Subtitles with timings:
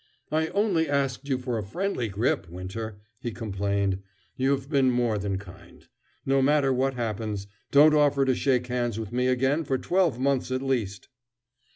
[0.31, 4.01] "I only asked you for a friendly grip, Winter," he complained.
[4.35, 5.87] "You have been more than kind.
[6.25, 10.49] No matter what happens, don't offer to shake hands with me again for twelve months
[10.49, 11.07] at least."